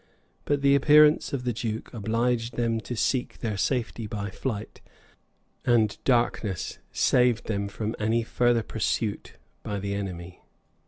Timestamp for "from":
7.67-7.95